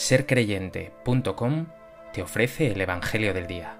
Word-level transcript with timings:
sercreyente.com 0.00 1.66
te 2.14 2.22
ofrece 2.22 2.72
el 2.72 2.80
Evangelio 2.80 3.34
del 3.34 3.46
Día. 3.46 3.76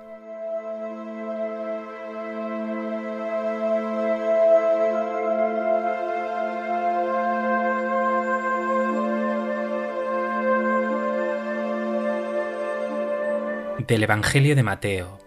Del 13.79 14.03
Evangelio 14.03 14.55
de 14.55 14.63
Mateo. 14.63 15.19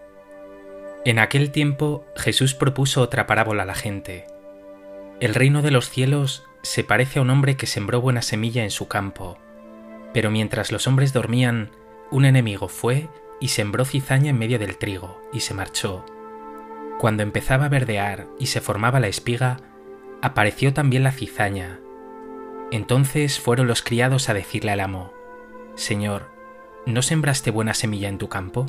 En 1.05 1.17
aquel 1.17 1.51
tiempo 1.51 2.05
Jesús 2.15 2.53
propuso 2.53 3.01
otra 3.01 3.25
parábola 3.25 3.63
a 3.63 3.65
la 3.65 3.75
gente. 3.75 4.27
El 5.19 5.33
reino 5.33 5.63
de 5.63 5.71
los 5.71 5.89
cielos 5.89 6.43
se 6.61 6.83
parece 6.83 7.17
a 7.17 7.23
un 7.23 7.31
hombre 7.31 7.57
que 7.57 7.65
sembró 7.65 7.99
buena 7.99 8.21
semilla 8.21 8.63
en 8.63 8.71
su 8.71 8.87
campo. 8.87 9.42
Pero 10.13 10.31
mientras 10.31 10.71
los 10.71 10.87
hombres 10.87 11.13
dormían, 11.13 11.71
un 12.11 12.25
enemigo 12.25 12.67
fue 12.67 13.09
y 13.39 13.49
sembró 13.49 13.85
cizaña 13.85 14.29
en 14.29 14.37
medio 14.37 14.59
del 14.59 14.77
trigo, 14.77 15.19
y 15.33 15.41
se 15.41 15.53
marchó. 15.53 16.05
Cuando 16.99 17.23
empezaba 17.23 17.65
a 17.65 17.69
verdear 17.69 18.27
y 18.39 18.45
se 18.45 18.61
formaba 18.61 18.99
la 18.99 19.07
espiga, 19.07 19.57
apareció 20.21 20.73
también 20.73 21.03
la 21.03 21.11
cizaña. 21.11 21.79
Entonces 22.71 23.39
fueron 23.39 23.67
los 23.67 23.81
criados 23.81 24.29
a 24.29 24.33
decirle 24.33 24.71
al 24.71 24.79
amo, 24.79 25.11
Señor, 25.75 26.29
¿no 26.85 27.01
sembraste 27.01 27.51
buena 27.51 27.73
semilla 27.73 28.07
en 28.07 28.17
tu 28.17 28.29
campo? 28.29 28.65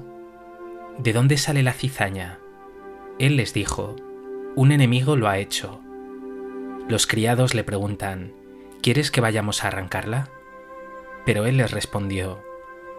¿De 0.99 1.13
dónde 1.13 1.37
sale 1.37 1.63
la 1.63 1.73
cizaña? 1.73 2.39
Él 3.19 3.37
les 3.37 3.55
dijo, 3.55 3.95
Un 4.57 4.73
enemigo 4.73 5.17
lo 5.17 5.29
ha 5.29 5.39
hecho. 5.39 5.81
Los 6.89 7.07
criados 7.07 7.55
le 7.55 7.63
preguntan, 7.63 8.33
¿Quieres 8.83 9.11
que 9.11 9.21
vayamos 9.21 9.63
a 9.63 9.69
arrancarla? 9.69 10.31
Pero 11.25 11.47
él 11.47 11.57
les 11.57 11.71
respondió, 11.71 12.43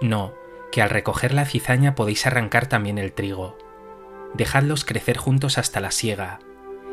No, 0.01 0.33
que 0.71 0.81
al 0.81 0.89
recoger 0.89 1.33
la 1.33 1.45
cizaña 1.45 1.95
podéis 1.95 2.25
arrancar 2.25 2.67
también 2.67 2.97
el 2.97 3.13
trigo. 3.13 3.57
Dejadlos 4.33 4.83
crecer 4.85 5.17
juntos 5.17 5.57
hasta 5.57 5.79
la 5.79 5.91
siega, 5.91 6.39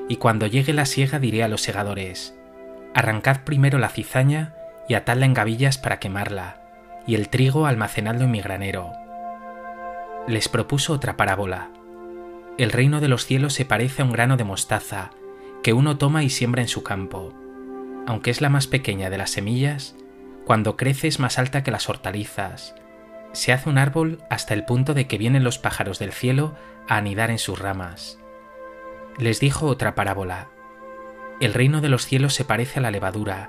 y 0.09 0.17
cuando 0.17 0.47
llegue 0.47 0.73
la 0.73 0.87
siega 0.87 1.19
diré 1.19 1.43
a 1.43 1.49
los 1.49 1.63
segadores, 1.63 2.37
Arrancad 2.95 3.45
primero 3.45 3.79
la 3.79 3.89
cizaña 3.89 4.55
y 4.89 4.95
atadla 4.95 5.25
en 5.25 5.35
gavillas 5.35 5.79
para 5.79 5.99
quemarla, 5.99 6.61
y 7.07 7.15
el 7.15 7.29
trigo 7.29 7.67
almacenadlo 7.67 8.25
en 8.25 8.31
mi 8.31 8.41
granero. 8.41 8.93
Les 10.29 10.49
propuso 10.49 10.93
otra 10.93 11.17
parábola. 11.17 11.71
El 12.59 12.71
reino 12.71 13.01
de 13.01 13.09
los 13.09 13.25
cielos 13.25 13.55
se 13.55 13.65
parece 13.65 14.03
a 14.03 14.05
un 14.05 14.13
grano 14.13 14.37
de 14.37 14.45
mostaza, 14.45 15.11
que 15.63 15.73
uno 15.73 15.97
toma 15.97 16.23
y 16.23 16.31
siembra 16.31 16.63
en 16.63 16.69
su 16.69 16.83
campo. 16.83 17.33
Aunque 18.07 18.31
es 18.31 18.41
la 18.41 18.51
más 18.51 18.67
pequeña 18.67 19.11
de 19.11 19.19
las 19.19 19.31
semillas, 19.31 19.97
cuando 20.45 20.77
crece 20.77 21.09
más 21.19 21.39
alta 21.39 21.63
que 21.63 21.71
las 21.71 21.89
hortalizas. 21.89 22.75
Se 23.33 23.53
hace 23.53 23.69
un 23.69 23.79
árbol 23.79 24.23
hasta 24.29 24.55
el 24.55 24.65
punto 24.65 24.95
de 24.95 25.07
que 25.07 25.19
vienen 25.19 25.45
los 25.45 25.59
pájaros 25.59 25.99
del 25.99 26.13
cielo 26.13 26.55
a 26.89 26.97
anidar 26.97 27.31
en 27.31 27.39
sus 27.39 27.59
ramas. 27.59 28.19
Les 29.19 29.41
dijo 29.41 29.67
otra 29.67 29.95
parábola. 29.95 30.49
El 31.41 31.55
reino 31.55 31.81
de 31.81 31.89
los 31.89 32.07
cielos 32.07 32.35
se 32.35 32.45
parece 32.45 32.79
a 32.79 32.83
la 32.83 32.91
levadura. 32.91 33.49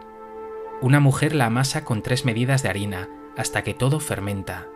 Una 0.81 0.99
mujer 0.99 1.35
la 1.35 1.45
amasa 1.45 1.83
con 1.83 2.01
tres 2.01 2.25
medidas 2.25 2.63
de 2.63 2.69
harina 2.69 3.09
hasta 3.37 3.63
que 3.63 3.73
todo 3.73 3.99
fermenta. 3.99 4.67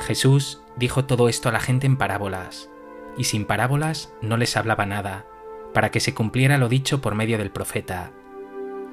Jesús 0.00 0.62
dijo 0.76 1.04
todo 1.04 1.28
esto 1.28 1.48
a 1.48 1.52
la 1.52 1.60
gente 1.60 1.86
en 1.86 1.96
parábolas, 1.96 2.70
y 3.16 3.24
sin 3.24 3.44
parábolas 3.44 4.12
no 4.20 4.36
les 4.36 4.56
hablaba 4.56 4.86
nada, 4.86 5.26
para 5.72 5.90
que 5.90 6.00
se 6.00 6.14
cumpliera 6.14 6.58
lo 6.58 6.68
dicho 6.68 7.00
por 7.00 7.14
medio 7.14 7.38
del 7.38 7.50
profeta. 7.50 8.10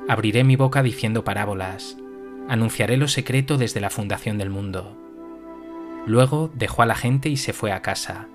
Abriré 0.08 0.44
mi 0.44 0.56
boca 0.56 0.84
diciendo 0.84 1.24
parábolas, 1.24 1.98
anunciaré 2.50 2.98
lo 2.98 3.08
secreto 3.08 3.58
desde 3.58 3.80
la 3.80 3.90
fundación 3.90 4.38
del 4.38 4.50
mundo. 4.50 4.98
Luego 6.06 6.50
dejó 6.54 6.82
a 6.82 6.86
la 6.86 6.96
gente 6.96 7.30
y 7.30 7.38
se 7.38 7.54
fue 7.54 7.72
a 7.72 7.82
casa. 7.82 8.28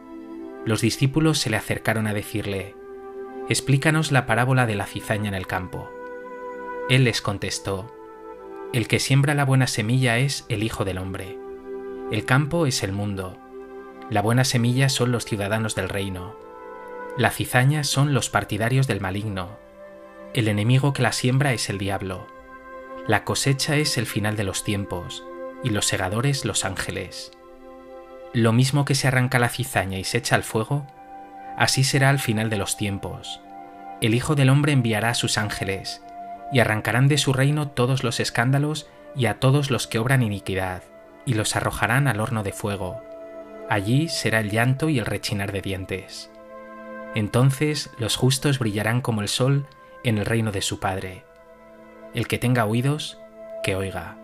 Los 0.64 0.80
discípulos 0.80 1.38
se 1.38 1.50
le 1.50 1.56
acercaron 1.56 2.06
a 2.06 2.14
decirle, 2.14 2.74
Explícanos 3.48 4.12
la 4.12 4.24
parábola 4.24 4.66
de 4.66 4.74
la 4.74 4.86
cizaña 4.86 5.28
en 5.28 5.34
el 5.34 5.46
campo. 5.46 5.90
Él 6.88 7.04
les 7.04 7.20
contestó, 7.20 7.92
El 8.72 8.88
que 8.88 8.98
siembra 8.98 9.34
la 9.34 9.44
buena 9.44 9.66
semilla 9.66 10.18
es 10.18 10.46
el 10.48 10.62
Hijo 10.62 10.84
del 10.84 10.98
Hombre. 10.98 11.38
El 12.10 12.24
campo 12.24 12.66
es 12.66 12.82
el 12.82 12.92
mundo. 12.92 13.36
La 14.10 14.22
buena 14.22 14.44
semilla 14.44 14.88
son 14.88 15.12
los 15.12 15.24
ciudadanos 15.24 15.74
del 15.74 15.88
reino. 15.88 16.36
La 17.18 17.30
cizaña 17.30 17.84
son 17.84 18.14
los 18.14 18.30
partidarios 18.30 18.86
del 18.86 19.00
maligno 19.00 19.64
el 20.34 20.48
enemigo 20.48 20.92
que 20.92 21.02
la 21.02 21.12
siembra 21.12 21.52
es 21.52 21.70
el 21.70 21.78
diablo. 21.78 22.26
La 23.06 23.24
cosecha 23.24 23.76
es 23.76 23.98
el 23.98 24.06
final 24.06 24.34
de 24.34 24.44
los 24.44 24.64
tiempos, 24.64 25.22
y 25.62 25.68
los 25.68 25.84
segadores 25.84 26.46
los 26.46 26.64
ángeles. 26.64 27.32
Lo 28.32 28.54
mismo 28.54 28.86
que 28.86 28.94
se 28.94 29.08
arranca 29.08 29.38
la 29.38 29.50
cizaña 29.50 29.98
y 29.98 30.04
se 30.04 30.16
echa 30.18 30.36
al 30.36 30.42
fuego, 30.42 30.86
así 31.58 31.84
será 31.84 32.08
al 32.08 32.18
final 32.18 32.48
de 32.48 32.56
los 32.56 32.78
tiempos. 32.78 33.42
El 34.00 34.14
Hijo 34.14 34.34
del 34.36 34.48
Hombre 34.48 34.72
enviará 34.72 35.10
a 35.10 35.14
sus 35.14 35.36
ángeles, 35.36 36.02
y 36.50 36.60
arrancarán 36.60 37.06
de 37.06 37.18
su 37.18 37.34
reino 37.34 37.68
todos 37.68 38.04
los 38.04 38.20
escándalos 38.20 38.88
y 39.14 39.26
a 39.26 39.38
todos 39.38 39.70
los 39.70 39.86
que 39.86 39.98
obran 39.98 40.22
iniquidad, 40.22 40.82
y 41.26 41.34
los 41.34 41.56
arrojarán 41.56 42.08
al 42.08 42.20
horno 42.20 42.42
de 42.42 42.52
fuego. 42.52 43.02
Allí 43.68 44.08
será 44.08 44.40
el 44.40 44.50
llanto 44.50 44.88
y 44.88 44.98
el 44.98 45.04
rechinar 45.04 45.52
de 45.52 45.60
dientes. 45.60 46.30
Entonces 47.14 47.90
los 47.98 48.16
justos 48.16 48.58
brillarán 48.58 49.02
como 49.02 49.20
el 49.20 49.28
sol 49.28 49.66
en 50.04 50.16
el 50.16 50.24
reino 50.24 50.52
de 50.52 50.62
su 50.62 50.80
Padre. 50.80 51.24
El 52.14 52.28
que 52.28 52.38
tenga 52.38 52.64
oídos, 52.64 53.18
que 53.64 53.74
oiga. 53.74 54.16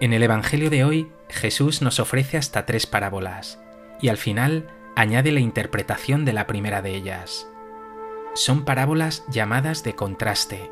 En 0.00 0.14
el 0.14 0.22
Evangelio 0.22 0.70
de 0.70 0.84
hoy, 0.84 1.12
Jesús 1.28 1.82
nos 1.82 2.00
ofrece 2.00 2.38
hasta 2.38 2.64
tres 2.64 2.86
parábolas, 2.86 3.60
y 4.00 4.08
al 4.08 4.16
final 4.16 4.64
añade 5.00 5.32
la 5.32 5.40
interpretación 5.40 6.26
de 6.26 6.34
la 6.34 6.46
primera 6.46 6.82
de 6.82 6.94
ellas. 6.94 7.48
Son 8.34 8.66
parábolas 8.66 9.24
llamadas 9.30 9.82
de 9.82 9.94
contraste. 9.94 10.70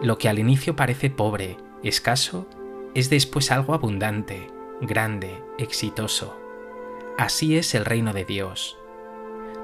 Lo 0.00 0.16
que 0.16 0.28
al 0.28 0.38
inicio 0.38 0.76
parece 0.76 1.10
pobre, 1.10 1.56
escaso, 1.82 2.48
es 2.94 3.10
después 3.10 3.50
algo 3.50 3.74
abundante, 3.74 4.48
grande, 4.80 5.42
exitoso. 5.58 6.40
Así 7.18 7.56
es 7.56 7.74
el 7.74 7.84
reino 7.84 8.12
de 8.12 8.24
Dios. 8.24 8.78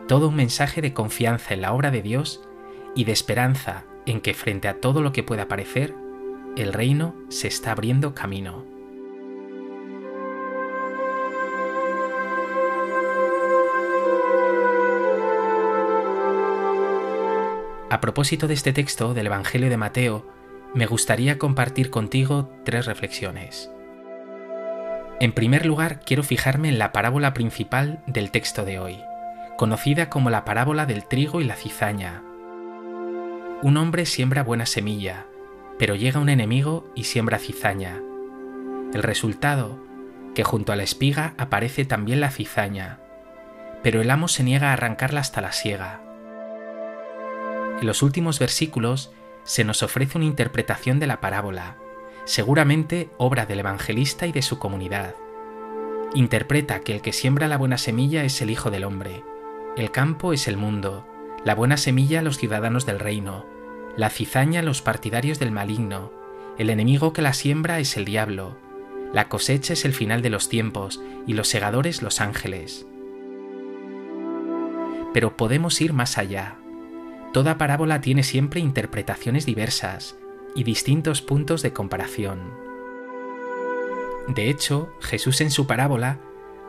Todo 0.09 0.28
un 0.28 0.34
mensaje 0.34 0.82
de 0.82 0.93
confianza 0.93 1.55
en 1.55 1.62
la 1.62 1.72
obra 1.72 1.93
de 1.93 2.03
Dios 2.03 2.43
y 2.97 3.05
de 3.05 3.12
esperanza 3.12 3.84
en 4.06 4.21
que 4.21 4.34
frente 4.34 4.66
a 4.66 4.81
todo 4.81 5.03
lo 5.03 5.12
que 5.12 5.22
pueda 5.22 5.47
parecer, 5.47 5.94
el 6.56 6.72
reino 6.72 7.15
se 7.28 7.47
está 7.47 7.71
abriendo 7.71 8.12
camino. 8.12 8.74
A 17.94 18.00
propósito 18.00 18.49
de 18.49 18.55
este 18.55 18.72
texto 18.72 19.15
del 19.15 19.28
Evangelio 19.28 19.71
de 19.71 19.77
Mateo, 19.77 20.27
me 20.75 20.84
gustaría 20.84 21.38
compartir 21.38 21.91
contigo 21.91 22.50
tres 22.65 22.87
reflexiones. 22.87 23.71
En 25.21 25.31
primer 25.31 25.65
lugar, 25.65 26.00
quiero 26.00 26.25
fijarme 26.25 26.69
en 26.71 26.81
la 26.81 26.91
parábola 26.91 27.32
principal 27.34 28.03
del 28.09 28.32
texto 28.32 28.64
de 28.64 28.81
hoy, 28.81 28.99
conocida 29.56 30.11
como 30.11 30.29
la 30.29 30.44
parábola 30.44 30.87
del 30.87 31.05
trigo 31.05 31.41
y 31.41 31.44
la 31.44 31.55
cizaña. 31.55 32.25
Un 33.62 33.76
hombre 33.76 34.06
siembra 34.06 34.43
buena 34.43 34.67
semilla, 34.67 35.26
pero 35.79 35.94
llega 35.94 36.19
un 36.19 36.31
enemigo 36.31 36.91
y 36.96 37.05
siembra 37.05 37.38
cizaña. 37.38 38.02
El 38.93 39.05
resultado, 39.05 39.79
que 40.35 40.43
junto 40.43 40.73
a 40.73 40.76
la 40.76 40.82
espiga 40.82 41.35
aparece 41.38 41.85
también 41.85 42.20
la 42.20 42.32
cizaña, 42.32 42.99
pero 43.85 44.00
el 44.00 44.11
amo 44.11 44.26
se 44.26 44.43
niega 44.43 44.70
a 44.70 44.73
arrancarla 44.73 45.20
hasta 45.20 45.41
la 45.41 45.52
siega. 45.52 46.04
En 47.81 47.87
los 47.87 48.03
últimos 48.03 48.38
versículos 48.38 49.11
se 49.43 49.65
nos 49.65 49.82
ofrece 49.82 50.17
una 50.17 50.26
interpretación 50.26 51.00
de 51.00 51.06
la 51.06 51.21
parábola, 51.21 51.76
seguramente 52.25 53.11
obra 53.19 53.47
del 53.47 53.61
evangelista 53.61 54.26
y 54.26 54.32
de 54.32 54.43
su 54.43 54.59
comunidad. 54.59 55.15
Interpreta 56.15 56.81
que 56.81 56.94
el 56.94 57.03
que 57.03 57.12
siembra 57.12 57.49
la 57.49 57.59
buena 57.59 57.76
semilla 57.76 58.25
es 58.25 58.41
el 58.41 58.50
Hijo 58.50 58.71
del 58.71 58.85
Hombre, 58.85 59.25
el 59.76 59.91
campo 59.91 60.32
es 60.32 60.47
el 60.47 60.56
mundo, 60.56 61.06
la 61.44 61.55
buena 61.55 61.76
semilla 61.76 62.23
los 62.23 62.38
ciudadanos 62.38 62.87
del 62.87 63.00
reino, 63.00 63.44
la 63.97 64.09
cizaña 64.09 64.62
los 64.62 64.81
partidarios 64.81 65.38
del 65.38 65.50
maligno, 65.50 66.12
el 66.56 66.70
enemigo 66.70 67.12
que 67.12 67.23
la 67.23 67.35
siembra 67.35 67.81
es 67.81 67.97
el 67.97 68.05
diablo, 68.05 68.56
la 69.12 69.29
cosecha 69.29 69.73
es 69.73 69.85
el 69.85 69.93
final 69.93 70.23
de 70.23 70.31
los 70.31 70.49
tiempos 70.49 71.03
y 71.27 71.35
los 71.35 71.49
segadores 71.49 72.03
los 72.03 72.20
ángeles. 72.20 72.87
Pero 75.12 75.37
podemos 75.37 75.81
ir 75.81 75.93
más 75.93 76.19
allá 76.19 76.56
Toda 77.34 77.58
parábola 77.58 78.00
tiene 78.00 78.22
siempre 78.22 78.60
interpretaciones 78.60 79.44
diversas 79.44 80.16
y 80.54 80.62
distintos 80.62 81.20
puntos 81.20 81.62
de 81.62 81.72
comparación. 81.72 82.54
De 84.28 84.48
hecho, 84.48 84.94
Jesús 85.00 85.40
en 85.40 85.50
su 85.50 85.66
parábola 85.66 86.20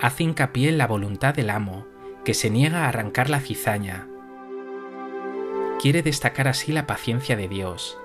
hace 0.02 0.24
hincapié 0.24 0.70
en 0.70 0.80
la 0.80 0.88
voluntad 0.88 1.36
del 1.36 1.52
amo, 1.52 1.86
que 2.24 2.34
se 2.34 2.50
niega 2.50 2.86
a 2.86 2.90
arrancar 2.90 3.30
la 3.30 3.42
cizaña. 3.42 4.08
Quiere 5.80 6.02
destacar 6.02 6.48
así 6.48 6.72
la 6.72 6.88
paciencia 6.88 7.36
de 7.36 7.48
Dios, 7.48 8.00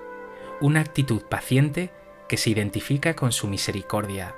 una 0.61 0.81
actitud 0.81 1.23
paciente 1.23 1.91
que 2.29 2.37
se 2.37 2.51
identifica 2.51 3.15
con 3.15 3.31
su 3.31 3.47
misericordia. 3.47 4.35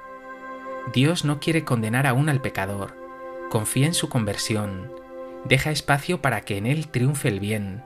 Dios 0.93 1.25
no 1.25 1.41
quiere 1.41 1.65
condenar 1.65 2.07
aún 2.07 2.29
al 2.29 2.39
pecador, 2.39 2.95
confía 3.49 3.85
en 3.85 3.93
su 3.93 4.07
conversión, 4.07 4.93
deja 5.43 5.71
espacio 5.71 6.21
para 6.21 6.39
que 6.39 6.55
en 6.55 6.67
él 6.67 6.87
triunfe 6.87 7.27
el 7.27 7.41
bien, 7.41 7.83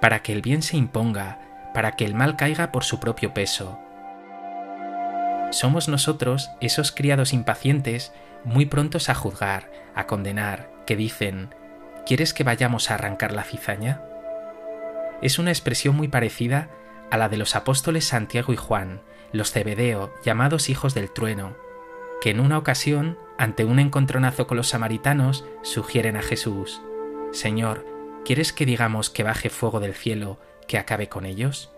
para 0.00 0.22
que 0.22 0.32
el 0.32 0.42
bien 0.42 0.62
se 0.62 0.76
imponga, 0.76 1.40
para 1.74 1.92
que 1.92 2.04
el 2.04 2.14
mal 2.14 2.36
caiga 2.36 2.72
por 2.72 2.84
su 2.84 3.00
propio 3.00 3.34
peso. 3.34 3.78
Somos 5.50 5.88
nosotros, 5.88 6.50
esos 6.60 6.92
criados 6.92 7.32
impacientes, 7.32 8.12
muy 8.44 8.66
prontos 8.66 9.08
a 9.08 9.14
juzgar, 9.14 9.70
a 9.94 10.06
condenar, 10.06 10.70
que 10.86 10.96
dicen, 10.96 11.54
¿quieres 12.04 12.34
que 12.34 12.44
vayamos 12.44 12.90
a 12.90 12.94
arrancar 12.94 13.32
la 13.32 13.44
cizaña? 13.44 14.02
Es 15.22 15.38
una 15.38 15.50
expresión 15.50 15.96
muy 15.96 16.08
parecida 16.08 16.68
a 17.10 17.16
la 17.16 17.28
de 17.28 17.36
los 17.36 17.56
apóstoles 17.56 18.04
Santiago 18.04 18.52
y 18.52 18.56
Juan, 18.56 19.02
los 19.32 19.52
Cebedeo, 19.52 20.12
llamados 20.24 20.68
hijos 20.68 20.94
del 20.94 21.10
trueno, 21.10 21.56
que 22.20 22.30
en 22.30 22.40
una 22.40 22.58
ocasión, 22.58 23.18
ante 23.38 23.64
un 23.64 23.78
encontronazo 23.78 24.46
con 24.46 24.56
los 24.56 24.68
samaritanos, 24.68 25.44
sugieren 25.62 26.16
a 26.16 26.22
Jesús, 26.22 26.80
Señor, 27.32 27.95
¿quieres 28.26 28.52
que 28.52 28.66
digamos 28.66 29.08
que 29.08 29.22
baje 29.22 29.50
fuego 29.50 29.78
del 29.78 29.94
cielo 29.94 30.40
que 30.66 30.78
acabe 30.78 31.08
con 31.08 31.26
ellos? 31.26 31.70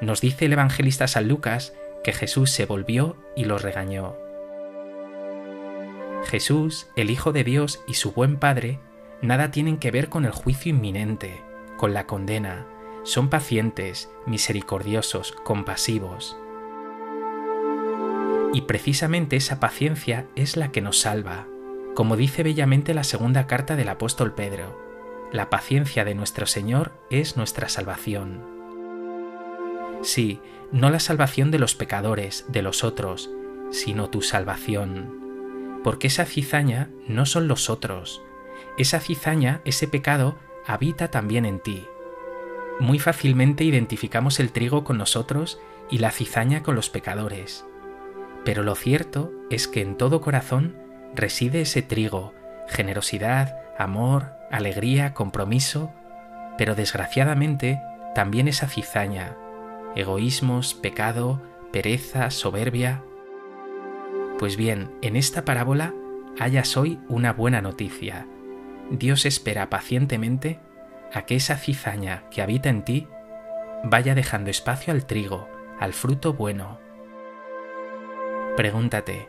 Nos 0.00 0.20
dice 0.20 0.44
el 0.44 0.52
evangelista 0.52 1.08
San 1.08 1.26
Lucas 1.26 1.74
que 2.04 2.12
Jesús 2.12 2.52
se 2.52 2.66
volvió 2.66 3.16
y 3.34 3.46
los 3.46 3.60
regañó. 3.60 4.16
Jesús, 6.24 6.86
el 6.94 7.10
Hijo 7.10 7.32
de 7.32 7.42
Dios 7.42 7.80
y 7.88 7.94
su 7.94 8.12
buen 8.12 8.36
Padre, 8.36 8.78
nada 9.22 9.50
tienen 9.50 9.78
que 9.78 9.90
ver 9.90 10.08
con 10.08 10.24
el 10.24 10.30
juicio 10.30 10.70
inminente, 10.70 11.42
con 11.76 11.94
la 11.94 12.06
condena, 12.06 12.66
son 13.02 13.28
pacientes, 13.28 14.08
misericordiosos, 14.26 15.32
compasivos. 15.32 16.36
Y 18.54 18.62
precisamente 18.62 19.34
esa 19.34 19.58
paciencia 19.58 20.28
es 20.36 20.56
la 20.56 20.70
que 20.70 20.80
nos 20.80 21.00
salva, 21.00 21.48
como 21.96 22.16
dice 22.16 22.44
bellamente 22.44 22.94
la 22.94 23.02
segunda 23.02 23.48
carta 23.48 23.74
del 23.74 23.88
apóstol 23.88 24.32
Pedro. 24.32 24.89
La 25.32 25.48
paciencia 25.48 26.04
de 26.04 26.16
nuestro 26.16 26.46
Señor 26.46 26.90
es 27.08 27.36
nuestra 27.36 27.68
salvación. 27.68 28.42
Sí, 30.02 30.40
no 30.72 30.90
la 30.90 30.98
salvación 30.98 31.52
de 31.52 31.60
los 31.60 31.76
pecadores, 31.76 32.46
de 32.48 32.62
los 32.62 32.82
otros, 32.82 33.30
sino 33.70 34.10
tu 34.10 34.22
salvación. 34.22 35.80
Porque 35.84 36.08
esa 36.08 36.24
cizaña 36.24 36.90
no 37.06 37.26
son 37.26 37.46
los 37.46 37.70
otros. 37.70 38.22
Esa 38.76 38.98
cizaña, 38.98 39.60
ese 39.64 39.86
pecado, 39.86 40.36
habita 40.66 41.12
también 41.12 41.44
en 41.44 41.60
ti. 41.60 41.86
Muy 42.80 42.98
fácilmente 42.98 43.62
identificamos 43.62 44.40
el 44.40 44.50
trigo 44.50 44.82
con 44.82 44.98
nosotros 44.98 45.60
y 45.90 45.98
la 45.98 46.10
cizaña 46.10 46.64
con 46.64 46.74
los 46.74 46.90
pecadores. 46.90 47.64
Pero 48.44 48.64
lo 48.64 48.74
cierto 48.74 49.30
es 49.48 49.68
que 49.68 49.80
en 49.80 49.96
todo 49.96 50.20
corazón 50.20 50.76
reside 51.14 51.60
ese 51.60 51.82
trigo, 51.82 52.34
generosidad, 52.66 53.54
amor, 53.78 54.39
alegría, 54.50 55.14
compromiso, 55.14 55.92
pero 56.58 56.74
desgraciadamente 56.74 57.80
también 58.14 58.48
esa 58.48 58.68
cizaña, 58.68 59.36
egoísmos, 59.96 60.74
pecado, 60.74 61.40
pereza, 61.72 62.30
soberbia. 62.30 63.02
Pues 64.38 64.56
bien, 64.56 64.90
en 65.02 65.16
esta 65.16 65.44
parábola 65.44 65.94
hayas 66.38 66.76
hoy 66.76 66.98
una 67.08 67.32
buena 67.32 67.60
noticia. 67.60 68.26
Dios 68.90 69.24
espera 69.24 69.70
pacientemente 69.70 70.58
a 71.12 71.22
que 71.22 71.36
esa 71.36 71.56
cizaña 71.56 72.24
que 72.30 72.42
habita 72.42 72.68
en 72.68 72.84
ti 72.84 73.08
vaya 73.84 74.14
dejando 74.14 74.50
espacio 74.50 74.92
al 74.92 75.06
trigo, 75.06 75.48
al 75.78 75.92
fruto 75.92 76.34
bueno. 76.34 76.78
Pregúntate, 78.56 79.28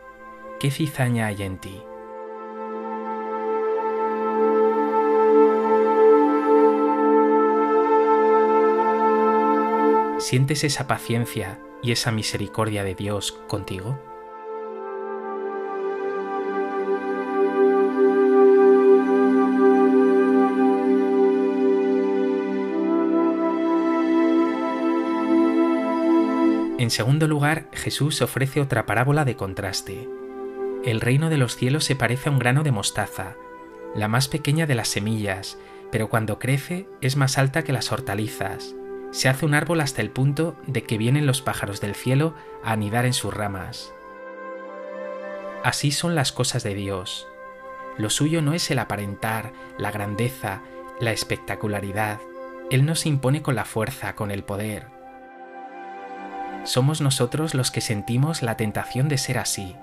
¿qué 0.59 0.71
cizaña 0.71 1.27
hay 1.27 1.43
en 1.43 1.59
ti? 1.59 1.81
¿Sientes 10.21 10.63
esa 10.63 10.85
paciencia 10.85 11.59
y 11.81 11.91
esa 11.91 12.11
misericordia 12.11 12.83
de 12.83 12.93
Dios 12.93 13.31
contigo? 13.47 13.99
En 26.77 26.91
segundo 26.91 27.27
lugar, 27.27 27.67
Jesús 27.73 28.21
ofrece 28.21 28.61
otra 28.61 28.85
parábola 28.85 29.25
de 29.25 29.35
contraste. 29.35 30.07
El 30.85 31.01
reino 31.01 31.31
de 31.31 31.37
los 31.37 31.55
cielos 31.55 31.83
se 31.83 31.95
parece 31.95 32.29
a 32.29 32.31
un 32.31 32.37
grano 32.37 32.61
de 32.61 32.71
mostaza, 32.71 33.37
la 33.95 34.07
más 34.07 34.27
pequeña 34.27 34.67
de 34.67 34.75
las 34.75 34.87
semillas, 34.87 35.57
pero 35.91 36.09
cuando 36.09 36.37
crece 36.37 36.87
es 37.01 37.15
más 37.15 37.39
alta 37.39 37.63
que 37.63 37.73
las 37.73 37.91
hortalizas. 37.91 38.75
Se 39.11 39.29
hace 39.29 39.45
un 39.45 39.53
árbol 39.53 39.81
hasta 39.81 40.01
el 40.01 40.09
punto 40.09 40.55
de 40.67 40.83
que 40.83 40.97
vienen 40.97 41.25
los 41.25 41.41
pájaros 41.41 41.81
del 41.81 41.95
cielo 41.95 42.33
a 42.63 42.71
anidar 42.71 43.05
en 43.05 43.13
sus 43.13 43.33
ramas. 43.33 43.93
Así 45.63 45.91
son 45.91 46.15
las 46.15 46.31
cosas 46.31 46.63
de 46.63 46.73
Dios. 46.73 47.27
Lo 47.97 48.09
suyo 48.09 48.41
no 48.41 48.53
es 48.53 48.71
el 48.71 48.79
aparentar, 48.79 49.51
la 49.77 49.91
grandeza, 49.91 50.61
la 50.99 51.11
espectacularidad. 51.11 52.19
Él 52.69 52.85
no 52.85 52.95
se 52.95 53.09
impone 53.09 53.41
con 53.41 53.55
la 53.55 53.65
fuerza, 53.65 54.15
con 54.15 54.31
el 54.31 54.43
poder 54.43 55.01
somos 56.63 57.01
nosotros 57.01 57.53
los 57.53 57.71
que 57.71 57.81
sentimos 57.81 58.41
la 58.41 58.55
tentación 58.55 59.09
de 59.09 59.17
ser 59.17 59.37
así. 59.37 59.75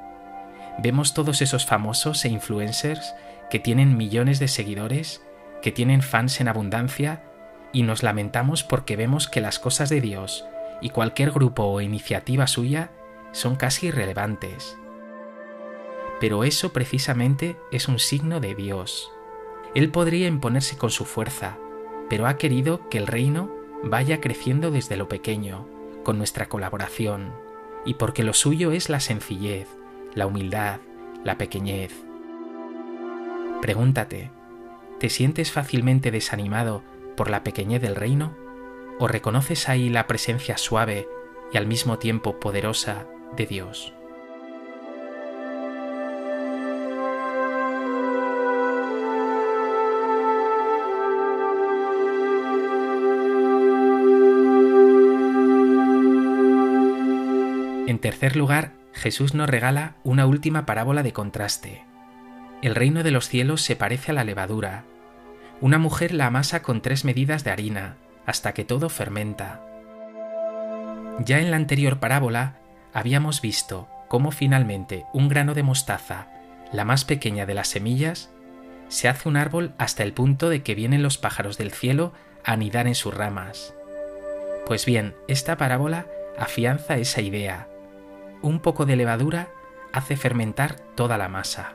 Vemos 0.78 1.12
todos 1.12 1.42
esos 1.42 1.66
famosos 1.66 2.24
e 2.24 2.28
influencers 2.28 3.14
que 3.50 3.58
tienen 3.58 3.96
millones 3.96 4.38
de 4.38 4.48
seguidores, 4.48 5.22
que 5.60 5.72
tienen 5.72 6.03
fans 6.03 6.41
en 6.41 6.48
abundancia, 6.48 7.22
y 7.72 7.82
nos 7.82 8.03
lamentamos 8.03 8.65
porque 8.65 8.96
vemos 8.96 9.29
que 9.29 9.41
las 9.41 9.58
cosas 9.58 9.89
de 9.89 10.01
Dios 10.01 10.44
y 10.81 10.91
cualquier 10.91 11.31
grupo 11.32 11.65
o 11.65 11.81
iniciativa 11.81 12.46
suya 12.46 12.91
son 13.32 13.56
casi 13.56 13.89
irrelevantes. 13.89 14.77
Pero 16.20 16.44
eso 16.44 16.72
precisamente 16.72 17.56
es 17.70 17.89
un 17.89 17.98
signo 17.98 18.41
de 18.41 18.55
Dios. 18.55 19.10
Él 19.75 19.91
podría 19.91 20.29
imponerse 20.29 20.77
con 20.77 20.91
su 20.91 21.05
fuerza, 21.05 21.58
pero 22.08 22.27
ha 22.27 22.39
querido 22.39 22.89
que 22.89 22.98
el 22.98 23.06
reino 23.06 23.51
vaya 23.84 24.20
creciendo 24.20 24.70
desde 24.70 24.96
lo 24.96 25.08
pequeño, 25.08 25.67
con 26.05 26.19
nuestra 26.19 26.48
colaboración 26.48 27.32
y 27.84 27.94
porque 27.94 28.25
lo 28.25 28.32
suyo 28.32 28.72
es 28.72 28.89
la 28.89 29.01
sencillez, 29.01 29.69
la 30.15 30.27
humildad, 30.27 30.81
la 31.25 31.39
pequeñez. 31.39 31.93
Pregúntate, 33.60 34.31
¿te 34.98 35.10
sientes 35.10 35.53
fácilmente 35.53 36.10
desanimado 36.10 36.82
por 37.19 37.31
la 37.31 37.43
pequeñez 37.43 37.82
del 37.82 37.96
reino? 37.96 38.39
¿O 39.01 39.08
reconoces 39.08 39.69
ahí 39.69 39.91
la 39.91 40.06
presencia 40.06 40.56
suave 40.56 41.08
y 41.53 41.56
al 41.56 41.67
mismo 41.67 41.98
tiempo 41.98 42.39
poderosa 42.39 43.06
de 43.37 43.44
Dios? 43.44 43.93
En 57.89 57.98
tercer 57.98 58.37
lugar, 58.37 58.75
Jesús 58.93 59.34
nos 59.34 59.51
regala 59.51 59.96
una 60.05 60.25
última 60.27 60.67
parábola 60.67 61.03
de 61.03 61.13
contraste. 61.13 61.84
El 62.63 62.77
reino 62.77 63.03
de 63.03 63.10
los 63.10 63.29
cielos 63.29 63.63
se 63.63 63.75
parece 63.75 64.13
a 64.13 64.15
la 64.15 64.22
levadura. 64.22 64.84
Una 65.60 65.79
mujer 65.79 66.15
la 66.15 66.27
amasa 66.27 66.62
con 66.62 66.82
tres 66.82 67.05
medidas 67.05 67.43
de 67.43 67.50
harina, 67.50 67.96
hasta 68.27 68.53
que 68.53 68.65
todo 68.65 68.88
fermenta. 68.88 69.60
Ya 71.24 71.41
en 71.41 71.50
la 71.50 71.56
anterior 71.56 71.98
parábola 71.98 72.58
habíamos 72.93 73.41
visto 73.41 73.88
cómo 74.08 74.31
finalmente 74.31 75.05
un 75.12 75.29
grano 75.29 75.55
de 75.55 75.65
mostaza, 75.65 76.29
la 76.72 76.84
más 76.84 77.05
pequeña 77.05 77.44
de 77.44 77.55
las 77.55 77.69
semillas, 77.69 78.31
se 78.86 79.08
hace 79.08 79.29
un 79.29 79.36
árbol 79.36 79.74
hasta 79.79 80.05
el 80.05 80.12
punto 80.12 80.48
de 80.48 80.62
que 80.62 80.77
vienen 80.77 81.03
los 81.03 81.19
pájaros 81.19 81.58
del 81.58 81.72
cielo 81.72 82.12
a 82.44 82.53
anidar 82.53 82.86
en 82.86 82.94
sus 82.94 83.12
ramas. 83.12 83.74
Pues 84.65 84.86
bien, 84.86 85.17
esta 85.27 85.56
parábola 85.56 86.06
afianza 86.38 86.98
esa 86.98 87.20
idea, 87.20 87.69
un 88.43 88.60
poco 88.60 88.86
de 88.86 88.94
levadura 88.94 89.48
hace 89.93 90.17
fermentar 90.17 90.77
toda 90.94 91.19
la 91.19 91.29
masa. 91.29 91.74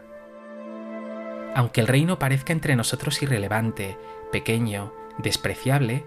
Aunque 1.55 1.81
el 1.81 1.87
reino 1.87 2.19
parezca 2.19 2.53
entre 2.53 2.75
nosotros 2.75 3.21
irrelevante, 3.21 3.97
pequeño, 4.31 4.93
despreciable, 5.17 6.05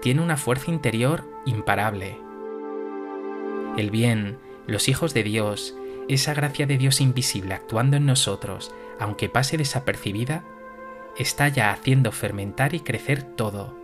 tiene 0.00 0.20
una 0.20 0.36
fuerza 0.36 0.70
interior 0.70 1.24
imparable. 1.46 2.18
El 3.76 3.90
bien, 3.90 4.38
los 4.66 4.88
hijos 4.88 5.14
de 5.14 5.22
Dios, 5.22 5.74
esa 6.08 6.34
gracia 6.34 6.66
de 6.66 6.76
Dios 6.76 7.00
invisible 7.00 7.54
actuando 7.54 7.96
en 7.96 8.04
nosotros, 8.04 8.74
aunque 8.98 9.28
pase 9.28 9.56
desapercibida, 9.56 10.44
está 11.16 11.48
ya 11.48 11.72
haciendo 11.72 12.12
fermentar 12.12 12.74
y 12.74 12.80
crecer 12.80 13.22
todo. 13.22 13.78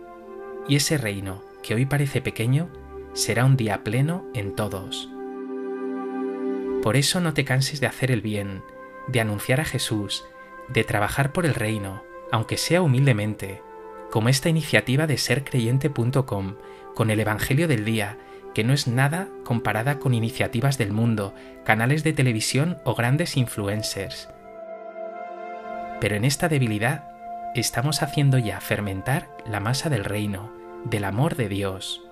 Y 0.67 0.75
ese 0.75 0.97
reino, 0.97 1.41
que 1.63 1.73
hoy 1.73 1.85
parece 1.85 2.21
pequeño, 2.21 2.69
será 3.13 3.45
un 3.45 3.57
día 3.57 3.83
pleno 3.83 4.25
en 4.33 4.55
todos. 4.55 5.09
Por 6.83 6.95
eso 6.95 7.19
no 7.19 7.33
te 7.33 7.45
canses 7.45 7.81
de 7.81 7.87
hacer 7.87 8.11
el 8.11 8.21
bien, 8.21 8.63
de 9.07 9.19
anunciar 9.19 9.59
a 9.59 9.65
Jesús, 9.65 10.23
de 10.69 10.83
trabajar 10.83 11.31
por 11.31 11.45
el 11.45 11.55
reino, 11.55 12.03
aunque 12.31 12.57
sea 12.57 12.81
humildemente, 12.81 13.61
como 14.11 14.29
esta 14.29 14.49
iniciativa 14.49 15.07
de 15.07 15.17
sercreyente.com, 15.17 16.55
con 16.95 17.09
el 17.09 17.19
Evangelio 17.19 17.67
del 17.67 17.85
Día, 17.85 18.17
que 18.53 18.63
no 18.63 18.73
es 18.73 18.87
nada 18.87 19.29
comparada 19.43 19.99
con 19.99 20.13
iniciativas 20.13 20.77
del 20.77 20.91
mundo, 20.91 21.33
canales 21.63 22.03
de 22.03 22.13
televisión 22.13 22.79
o 22.83 22.95
grandes 22.95 23.37
influencers. 23.37 24.29
Pero 25.99 26.15
en 26.15 26.25
esta 26.25 26.49
debilidad 26.49 27.09
estamos 27.55 28.01
haciendo 28.01 28.37
ya 28.37 28.61
fermentar 28.61 29.29
la 29.45 29.59
masa 29.59 29.89
del 29.89 30.05
reino, 30.05 30.51
del 30.85 31.03
amor 31.03 31.35
de 31.35 31.49
Dios. 31.49 32.03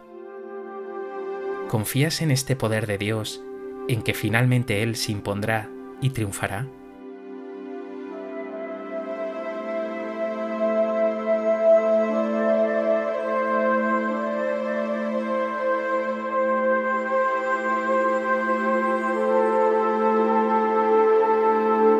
¿Confías 1.69 2.21
en 2.21 2.31
este 2.31 2.55
poder 2.55 2.87
de 2.87 2.97
Dios, 2.97 3.41
en 3.87 4.01
que 4.01 4.13
finalmente 4.13 4.83
Él 4.83 4.95
se 4.95 5.11
impondrá 5.11 5.69
y 6.01 6.11
triunfará? 6.11 6.67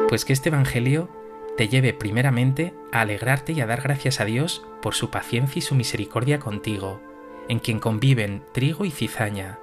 Pues 0.08 0.24
que 0.24 0.32
este 0.32 0.48
Evangelio 0.48 1.10
te 1.58 1.68
lleve 1.68 1.94
primeramente 1.94 2.74
a 2.94 3.02
alegrarte 3.02 3.52
y 3.52 3.60
a 3.60 3.66
dar 3.66 3.82
gracias 3.82 4.22
a 4.22 4.26
Dios 4.26 4.66
por 4.82 4.96
su 4.96 5.10
paciencia 5.10 5.60
y 5.60 5.62
su 5.62 5.76
misericordia 5.76 6.40
contigo, 6.40 7.02
en 7.50 7.60
quien 7.60 7.80
conviven 7.80 8.42
trigo 8.54 8.86
y 8.86 8.92
cizaña, 8.92 9.60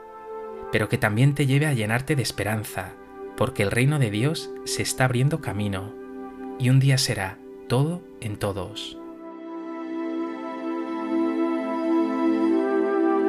pero 0.70 0.90
que 0.90 0.98
también 0.98 1.34
te 1.34 1.46
lleve 1.46 1.66
a 1.66 1.72
llenarte 1.72 2.14
de 2.14 2.22
esperanza, 2.22 2.92
porque 3.38 3.62
el 3.62 3.70
reino 3.70 3.98
de 3.98 4.10
Dios 4.10 4.50
se 4.64 4.82
está 4.82 5.06
abriendo 5.06 5.40
camino, 5.40 5.94
y 6.58 6.68
un 6.68 6.78
día 6.78 6.98
será 6.98 7.38
todo 7.66 8.02
en 8.20 8.36
todos. 8.36 8.98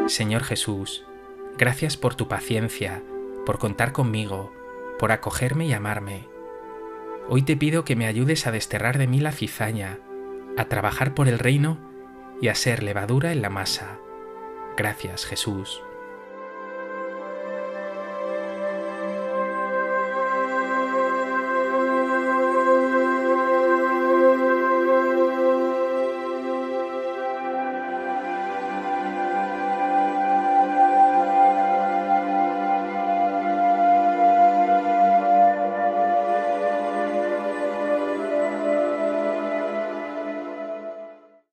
Señor 0.07 0.43
Jesús, 0.43 1.05
gracias 1.57 1.95
por 1.95 2.15
tu 2.15 2.27
paciencia, 2.27 3.01
por 3.45 3.57
contar 3.57 3.93
conmigo, 3.93 4.51
por 4.99 5.13
acogerme 5.13 5.65
y 5.65 5.73
amarme 5.73 6.34
Hoy 7.27 7.41
te 7.41 7.57
pido 7.57 7.85
que 7.85 7.95
me 7.95 8.05
ayudes 8.05 8.45
a 8.45 8.51
desterrar 8.51 8.97
de 8.99 9.07
mí 9.07 9.19
la 9.19 9.31
cizaña, 9.31 9.99
a 10.57 10.65
trabajar 10.65 11.15
por 11.15 11.27
el 11.27 11.39
reino 11.39 11.79
y 12.39 12.49
a 12.49 12.55
ser 12.55 12.83
levadura 12.83 13.31
en 13.31 13.41
la 13.41 13.49
masa. 13.49 13.97
Gracias, 14.77 15.25
Jesús. 15.25 15.81